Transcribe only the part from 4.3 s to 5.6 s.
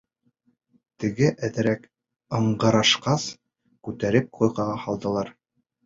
койкаға һалдылар.